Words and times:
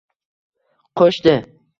Qo‘shdi. 1.01 1.35